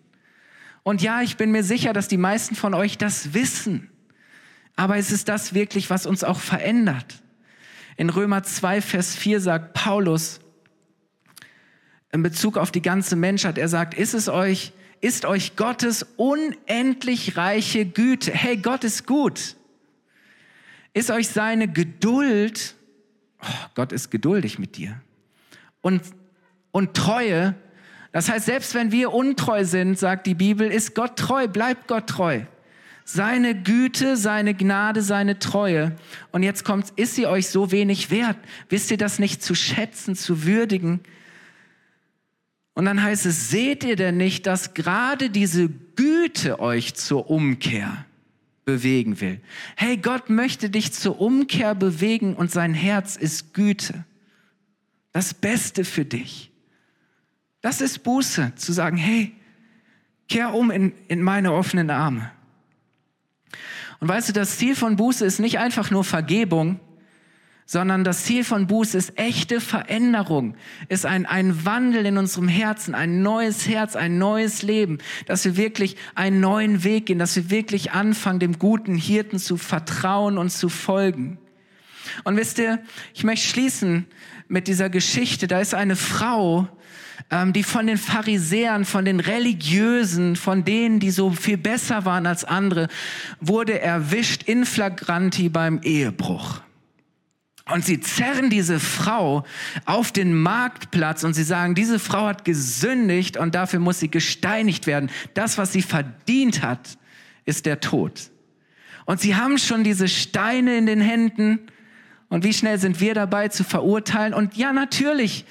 [0.82, 3.90] Und ja, ich bin mir sicher, dass die meisten von euch das wissen.
[4.76, 7.22] Aber ist es das wirklich, was uns auch verändert?
[7.96, 10.40] In Römer 2, Vers 4 sagt Paulus
[12.14, 17.36] in Bezug auf die ganze Menschheit, er sagt, ist es euch, ist euch Gottes unendlich
[17.36, 18.30] reiche Güte.
[18.30, 19.56] Hey, Gott ist gut.
[20.92, 22.76] Ist euch seine Geduld,
[23.42, 25.00] oh, Gott ist geduldig mit dir.
[25.80, 26.02] Und,
[26.70, 27.56] und Treue,
[28.12, 32.06] das heißt, selbst wenn wir untreu sind, sagt die Bibel, ist Gott treu, bleibt Gott
[32.06, 32.42] treu.
[33.04, 35.94] Seine Güte, seine Gnade, seine Treue.
[36.32, 38.38] Und jetzt kommt, ist sie euch so wenig wert?
[38.70, 41.00] Wisst ihr das nicht zu schätzen, zu würdigen?
[42.72, 48.04] Und dann heißt es, seht ihr denn nicht, dass gerade diese Güte euch zur Umkehr
[48.64, 49.40] bewegen will?
[49.76, 54.04] Hey, Gott möchte dich zur Umkehr bewegen und sein Herz ist Güte.
[55.12, 56.50] Das Beste für dich.
[57.60, 59.32] Das ist Buße, zu sagen, hey,
[60.28, 62.30] kehr um in, in meine offenen Arme.
[64.00, 66.80] Und weißt du, das Ziel von Buße ist nicht einfach nur Vergebung,
[67.66, 70.54] sondern das Ziel von Buße ist echte Veränderung,
[70.88, 75.56] ist ein, ein Wandel in unserem Herzen, ein neues Herz, ein neues Leben, dass wir
[75.56, 80.50] wirklich einen neuen Weg gehen, dass wir wirklich anfangen, dem guten Hirten zu vertrauen und
[80.50, 81.38] zu folgen.
[82.24, 82.80] Und wisst ihr,
[83.14, 84.06] ich möchte schließen
[84.46, 85.46] mit dieser Geschichte.
[85.46, 86.68] Da ist eine Frau,
[87.30, 92.26] ähm, die von den Pharisäern, von den Religiösen, von denen, die so viel besser waren
[92.26, 92.88] als andere,
[93.40, 96.60] wurde erwischt in flagranti beim Ehebruch.
[97.66, 99.44] Und sie zerren diese Frau
[99.86, 104.86] auf den Marktplatz und sie sagen, diese Frau hat gesündigt und dafür muss sie gesteinigt
[104.86, 105.10] werden.
[105.32, 106.98] Das, was sie verdient hat,
[107.46, 108.30] ist der Tod.
[109.06, 111.60] Und sie haben schon diese Steine in den Händen.
[112.28, 114.34] Und wie schnell sind wir dabei zu verurteilen?
[114.34, 115.46] Und ja, natürlich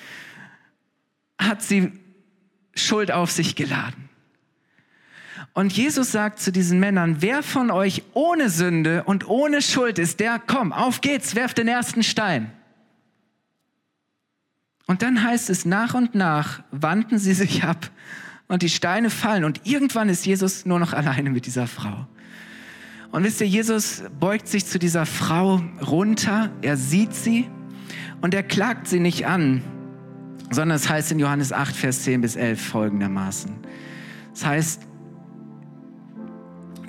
[1.39, 1.91] hat sie
[2.75, 4.09] Schuld auf sich geladen.
[5.53, 10.19] Und Jesus sagt zu diesen Männern, wer von euch ohne Sünde und ohne Schuld ist,
[10.19, 12.51] der, komm, auf geht's, werft den ersten Stein.
[14.87, 17.89] Und dann heißt es, nach und nach wandten sie sich ab
[18.47, 22.07] und die Steine fallen und irgendwann ist Jesus nur noch alleine mit dieser Frau.
[23.11, 27.47] Und wisst ihr, Jesus beugt sich zu dieser Frau runter, er sieht sie
[28.21, 29.61] und er klagt sie nicht an,
[30.53, 33.51] sondern es heißt in Johannes 8, Vers 10 bis 11 folgendermaßen.
[34.33, 34.87] Es heißt,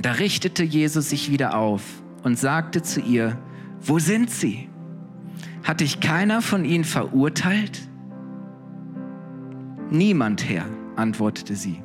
[0.00, 1.82] da richtete Jesus sich wieder auf
[2.22, 3.38] und sagte zu ihr,
[3.80, 4.68] wo sind sie?
[5.62, 7.88] Hat dich keiner von ihnen verurteilt?
[9.90, 11.82] Niemand, Herr, antwortete sie.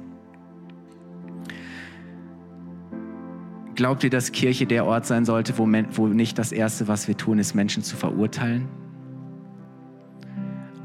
[3.76, 7.16] Glaubt ihr, dass Kirche der Ort sein sollte, wo, wo nicht das Erste, was wir
[7.16, 8.68] tun, ist, Menschen zu verurteilen?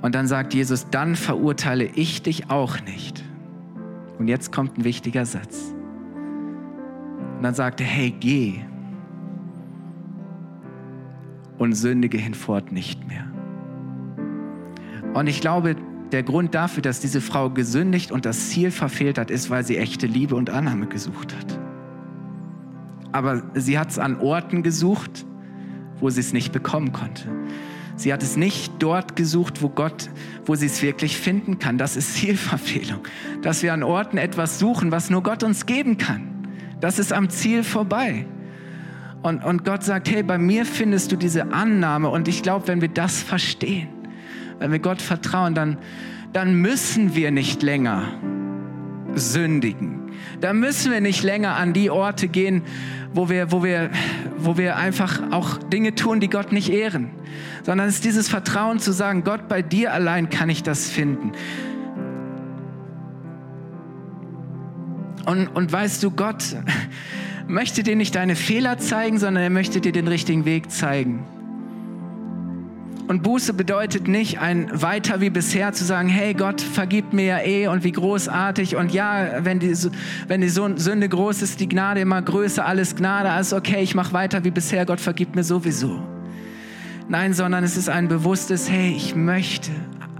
[0.05, 3.25] Und dann sagt Jesus, dann verurteile ich dich auch nicht.
[4.19, 5.73] Und jetzt kommt ein wichtiger Satz.
[7.39, 8.61] Und dann sagt er, hey, geh
[11.57, 13.25] und sündige hinfort nicht mehr.
[15.15, 15.75] Und ich glaube,
[16.13, 19.79] der Grund dafür, dass diese Frau gesündigt und das Ziel verfehlt hat, ist, weil sie
[19.79, 21.59] echte Liebe und Annahme gesucht hat.
[23.11, 25.25] Aber sie hat es an Orten gesucht,
[25.99, 27.27] wo sie es nicht bekommen konnte.
[27.97, 30.11] Sie hat es nicht dort gesucht, wo Gott,
[30.47, 31.79] wo sie es wirklich finden kann.
[31.79, 33.01] Das ist Zielverfehlung.
[33.43, 36.49] Dass wir an Orten etwas suchen, was nur Gott uns geben kann.
[36.81, 38.27] Das ist am Ziel vorbei.
[39.23, 42.11] Und, und Gott sagt, hey, bei mir findest du diese Annahme.
[42.11, 43.89] Und ich glaube, wenn wir das verstehen,
[44.59, 45.79] wenn wir Gott vertrauen, dann,
[46.33, 48.03] dann müssen wir nicht länger
[49.15, 50.04] sündigen.
[50.41, 52.63] Da müssen wir nicht länger an die Orte gehen,
[53.13, 53.91] wo wir, wo wir,
[54.39, 57.11] wo wir einfach auch Dinge tun, die Gott nicht ehren.
[57.63, 61.33] Sondern es ist dieses Vertrauen zu sagen, Gott, bei dir allein kann ich das finden.
[65.27, 66.45] Und, und weißt du, Gott
[67.47, 71.25] möchte dir nicht deine Fehler zeigen, sondern er möchte dir den richtigen Weg zeigen.
[73.07, 77.39] Und Buße bedeutet nicht ein weiter wie bisher zu sagen, hey Gott, vergib mir ja
[77.41, 79.77] eh und wie großartig und ja, wenn die,
[80.27, 84.15] wenn die Sünde groß ist, die Gnade immer größer, alles Gnade, alles okay, ich mache
[84.15, 86.03] weiter wie bisher, Gott vergib mir sowieso.
[87.07, 89.71] Nein, sondern es ist ein bewusstes, hey, ich möchte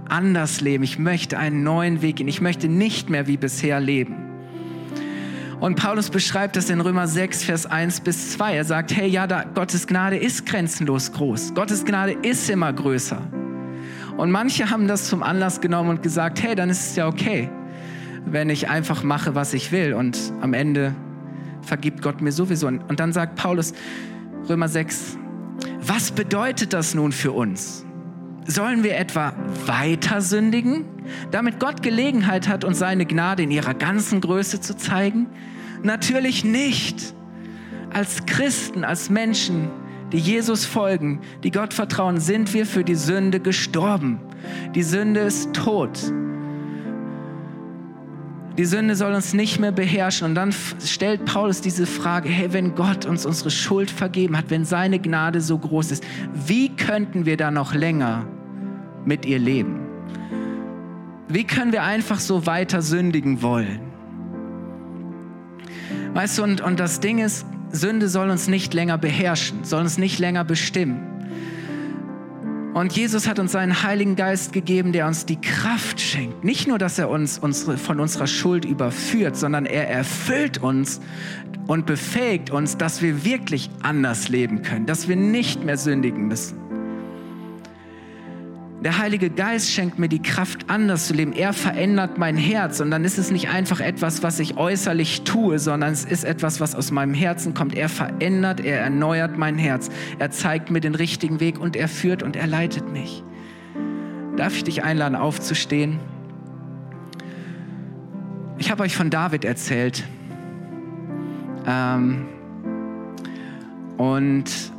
[0.07, 4.34] anders leben, ich möchte einen neuen Weg gehen, ich möchte nicht mehr wie bisher leben.
[5.59, 8.55] Und Paulus beschreibt das in Römer 6, Vers 1 bis 2.
[8.55, 11.53] Er sagt, hey, ja, da, Gottes Gnade ist grenzenlos groß.
[11.53, 13.21] Gottes Gnade ist immer größer.
[14.17, 17.49] Und manche haben das zum Anlass genommen und gesagt, hey, dann ist es ja okay,
[18.25, 19.93] wenn ich einfach mache, was ich will.
[19.93, 20.93] Und am Ende
[21.61, 22.67] vergibt Gott mir sowieso.
[22.67, 23.73] Und dann sagt Paulus,
[24.49, 25.17] Römer 6,
[25.81, 27.85] was bedeutet das nun für uns?
[28.47, 29.33] Sollen wir etwa
[29.65, 30.85] weiter sündigen,
[31.31, 35.27] damit Gott Gelegenheit hat, uns seine Gnade in ihrer ganzen Größe zu zeigen?
[35.81, 37.13] Natürlich nicht.
[37.91, 39.69] Als Christen, als Menschen,
[40.11, 44.19] die Jesus folgen, die Gott vertrauen, sind wir für die Sünde gestorben.
[44.75, 45.99] Die Sünde ist tot.
[48.57, 50.27] Die Sünde soll uns nicht mehr beherrschen.
[50.27, 50.53] Und dann
[50.83, 55.41] stellt Paulus diese Frage, hey, wenn Gott uns unsere Schuld vergeben hat, wenn seine Gnade
[55.41, 56.03] so groß ist,
[56.33, 58.25] wie könnten wir da noch länger
[59.03, 59.81] mit ihr leben?
[61.27, 63.81] Wie können wir einfach so weiter sündigen wollen?
[66.13, 69.97] Weißt du, und, und das Ding ist, Sünde soll uns nicht länger beherrschen, soll uns
[69.97, 71.14] nicht länger bestimmen.
[72.75, 76.43] Und Jesus hat uns seinen Heiligen Geist gegeben, der uns die Kraft schenkt.
[76.43, 80.99] Nicht nur, dass er uns unsere, von unserer Schuld überführt, sondern er erfüllt uns
[81.67, 86.64] und befähigt uns, dass wir wirklich anders leben können, dass wir nicht mehr sündigen müssen.
[88.85, 91.33] Der Heilige Geist schenkt mir die Kraft, anders zu leben.
[91.33, 92.79] Er verändert mein Herz.
[92.81, 96.61] Und dann ist es nicht einfach etwas, was ich äußerlich tue, sondern es ist etwas,
[96.61, 97.73] was aus meinem Herzen kommt.
[97.73, 99.89] Er verändert, er erneuert mein Herz.
[100.19, 103.23] Er zeigt mir den richtigen Weg und er führt und er leitet mich.
[104.37, 105.97] Darf ich dich einladen, aufzustehen?
[108.59, 110.03] Ich habe euch von David erzählt.
[111.65, 112.27] Ähm,
[113.97, 114.74] und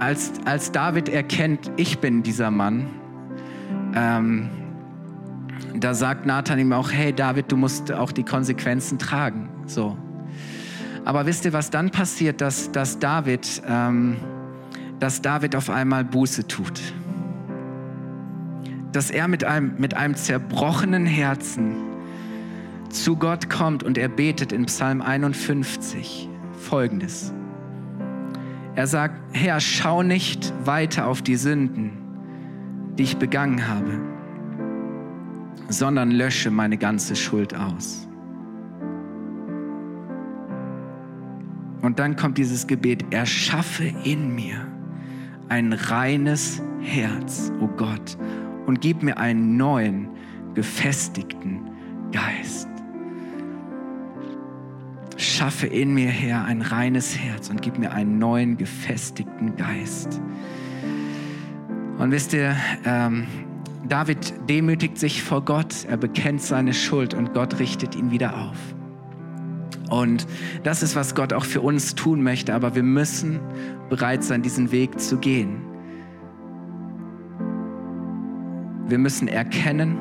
[0.00, 2.88] als, als David erkennt, ich bin dieser Mann,
[3.94, 4.48] ähm,
[5.74, 9.48] da sagt Nathan ihm auch, hey David, du musst auch die Konsequenzen tragen.
[9.66, 9.96] So.
[11.04, 14.16] Aber wisst ihr, was dann passiert, dass, dass, David, ähm,
[14.98, 16.80] dass David auf einmal Buße tut?
[18.92, 21.76] Dass er mit einem, mit einem zerbrochenen Herzen
[22.88, 26.28] zu Gott kommt und er betet in Psalm 51
[26.58, 27.32] folgendes.
[28.74, 31.92] Er sagt, Herr, schau nicht weiter auf die Sünden,
[32.96, 33.98] die ich begangen habe,
[35.68, 38.06] sondern lösche meine ganze Schuld aus.
[41.82, 44.66] Und dann kommt dieses Gebet, erschaffe in mir
[45.48, 48.16] ein reines Herz, o oh Gott,
[48.66, 50.08] und gib mir einen neuen,
[50.54, 51.70] gefestigten
[52.12, 52.68] Geist
[55.20, 60.20] schaffe in mir, Herr, ein reines Herz und gib mir einen neuen, gefestigten Geist.
[61.98, 63.26] Und wisst ihr, ähm,
[63.88, 68.56] David demütigt sich vor Gott, er bekennt seine Schuld und Gott richtet ihn wieder auf.
[69.90, 70.26] Und
[70.62, 73.40] das ist, was Gott auch für uns tun möchte, aber wir müssen
[73.88, 75.62] bereit sein, diesen Weg zu gehen.
[78.86, 79.98] Wir müssen erkennen,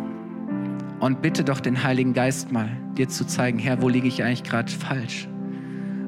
[0.99, 4.43] und bitte doch den Heiligen Geist mal, dir zu zeigen, Herr, wo liege ich eigentlich
[4.43, 5.27] gerade falsch?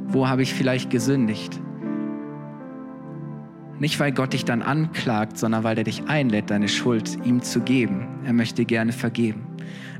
[0.07, 1.59] Wo habe ich vielleicht gesündigt?
[3.79, 7.61] Nicht, weil Gott dich dann anklagt, sondern weil er dich einlädt, deine Schuld ihm zu
[7.61, 8.07] geben.
[8.25, 9.47] Er möchte gerne vergeben.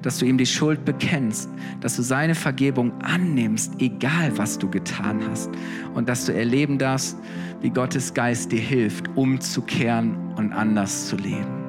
[0.04, 5.22] Dass du ihm die Schuld bekennst, dass du seine Vergebung annimmst, egal was du getan
[5.28, 5.50] hast.
[5.96, 7.18] Und dass du erleben darfst,
[7.62, 11.61] wie Gottes Geist dir hilft, umzukehren und anders zu leben.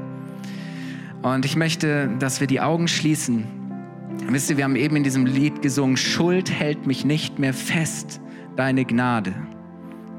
[1.23, 3.45] Und ich möchte, dass wir die Augen schließen.
[4.29, 8.21] Wisst ihr, wir haben eben in diesem Lied gesungen, Schuld hält mich nicht mehr fest,
[8.57, 9.35] deine Gnade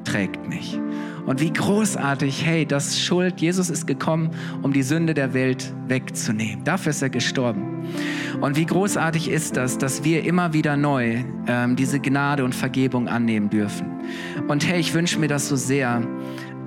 [0.04, 0.80] trägt mich.
[1.26, 4.32] Und wie großartig, hey, das Schuld, Jesus ist gekommen,
[4.62, 6.66] um die Sünde der Welt wegzunehmen.
[6.66, 7.86] Dafür ist er gestorben.
[8.42, 13.08] Und wie großartig ist das, dass wir immer wieder neu ähm, diese Gnade und Vergebung
[13.08, 13.86] annehmen dürfen.
[14.50, 16.06] Und hey, ich wünsche mir das so sehr,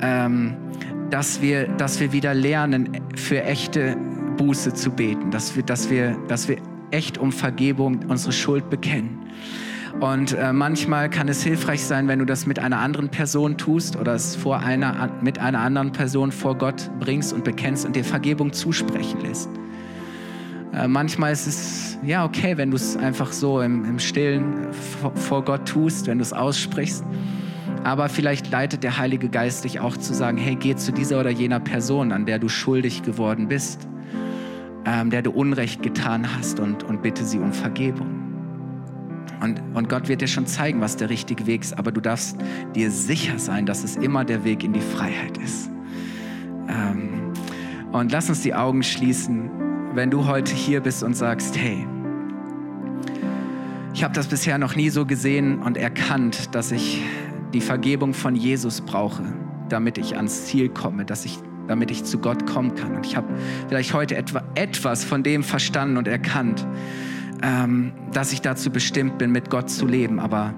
[0.00, 0.56] ähm,
[1.10, 3.98] dass, wir, dass wir wieder lernen, für echte
[4.36, 6.58] Buße zu beten, dass wir, dass wir, dass wir
[6.90, 9.18] echt um Vergebung unsere Schuld bekennen.
[10.00, 13.96] Und äh, manchmal kann es hilfreich sein, wenn du das mit einer anderen Person tust
[13.96, 18.04] oder es vor einer, mit einer anderen Person vor Gott bringst und bekennst und dir
[18.04, 19.48] Vergebung zusprechen lässt.
[20.74, 24.70] Äh, manchmal ist es ja okay, wenn du es einfach so im, im Stillen
[25.00, 27.02] vor, vor Gott tust, wenn du es aussprichst.
[27.82, 31.30] Aber vielleicht leitet der Heilige Geist dich auch zu sagen, hey, geh zu dieser oder
[31.30, 33.88] jener Person, an der du schuldig geworden bist
[34.86, 38.22] ähm, der du Unrecht getan hast und, und bitte sie um Vergebung.
[39.42, 42.38] Und, und Gott wird dir schon zeigen, was der richtige Weg ist, aber du darfst
[42.74, 45.68] dir sicher sein, dass es immer der Weg in die Freiheit ist.
[46.68, 47.32] Ähm,
[47.92, 49.50] und lass uns die Augen schließen,
[49.94, 51.86] wenn du heute hier bist und sagst, hey,
[53.92, 57.02] ich habe das bisher noch nie so gesehen und erkannt, dass ich
[57.52, 59.22] die Vergebung von Jesus brauche,
[59.68, 62.96] damit ich ans Ziel komme, dass ich damit ich zu Gott kommen kann.
[62.96, 63.26] Und ich habe
[63.68, 66.66] vielleicht heute etwa, etwas von dem verstanden und erkannt,
[67.42, 70.54] ähm, dass ich dazu bestimmt bin, mit Gott zu leben, aber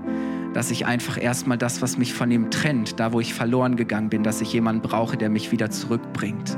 [0.54, 4.08] dass ich einfach erstmal das, was mich von ihm trennt, da wo ich verloren gegangen
[4.08, 6.56] bin, dass ich jemanden brauche, der mich wieder zurückbringt.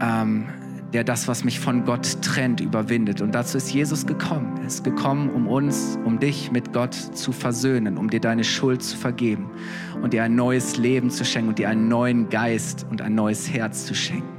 [0.00, 0.46] Ähm,
[0.92, 3.20] der das, was mich von Gott trennt, überwindet.
[3.20, 4.56] Und dazu ist Jesus gekommen.
[4.60, 8.82] Er ist gekommen, um uns, um dich mit Gott zu versöhnen, um dir deine Schuld
[8.82, 9.50] zu vergeben
[10.02, 13.52] und dir ein neues Leben zu schenken und dir einen neuen Geist und ein neues
[13.52, 14.36] Herz zu schenken.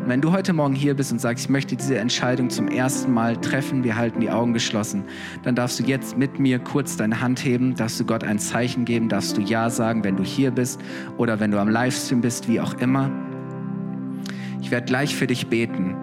[0.00, 3.12] Und wenn du heute Morgen hier bist und sagst, ich möchte diese Entscheidung zum ersten
[3.12, 5.04] Mal treffen, wir halten die Augen geschlossen,
[5.44, 8.84] dann darfst du jetzt mit mir kurz deine Hand heben, darfst du Gott ein Zeichen
[8.84, 10.80] geben, darfst du Ja sagen, wenn du hier bist
[11.16, 13.10] oder wenn du am Livestream bist, wie auch immer.
[14.62, 15.96] Ich werde gleich für dich beten.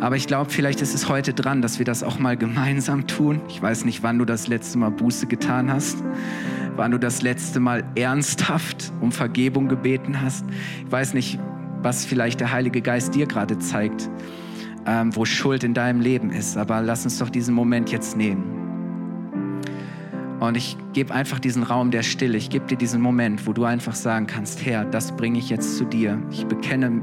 [0.00, 3.40] Aber ich glaube, vielleicht ist es heute dran, dass wir das auch mal gemeinsam tun.
[3.48, 6.02] Ich weiß nicht, wann du das letzte Mal Buße getan hast,
[6.76, 10.46] wann du das letzte Mal ernsthaft um Vergebung gebeten hast.
[10.84, 11.38] Ich weiß nicht,
[11.82, 14.08] was vielleicht der Heilige Geist dir gerade zeigt,
[14.86, 16.56] ähm, wo Schuld in deinem Leben ist.
[16.56, 18.56] Aber lass uns doch diesen Moment jetzt nehmen.
[20.40, 22.38] Und ich gebe einfach diesen Raum der Stille.
[22.38, 25.76] Ich gebe dir diesen Moment, wo du einfach sagen kannst, Herr, das bringe ich jetzt
[25.76, 26.18] zu dir.
[26.30, 27.02] Ich bekenne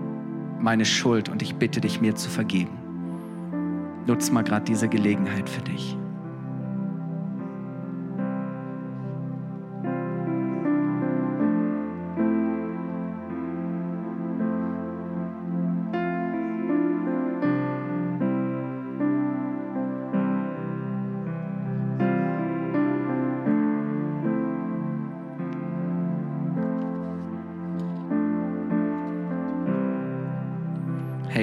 [0.59, 2.77] meine Schuld und ich bitte dich, mir zu vergeben.
[4.05, 5.97] Nutz mal gerade diese Gelegenheit für dich.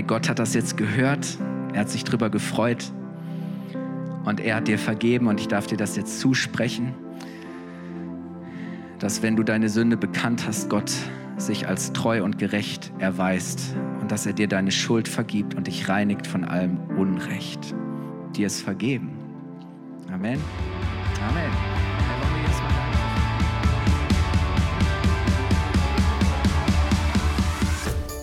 [0.06, 1.38] Gott hat das jetzt gehört,
[1.72, 2.92] er hat sich darüber gefreut
[4.24, 6.94] und er hat dir vergeben und ich darf dir das jetzt zusprechen,
[8.98, 10.92] dass wenn du deine Sünde bekannt hast, Gott
[11.36, 15.88] sich als treu und gerecht erweist und dass er dir deine Schuld vergibt und dich
[15.88, 17.74] reinigt von allem Unrecht.
[18.36, 19.10] Dir ist vergeben.
[20.12, 20.38] Amen.
[21.28, 21.50] Amen.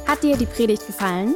[0.07, 1.35] Hat dir die Predigt gefallen?